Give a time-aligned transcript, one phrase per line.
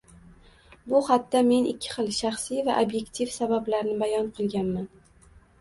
[0.93, 4.91] Bu xatda men ikki xil— shaxsiy va ob’ektiv sabablarni bayon qilganman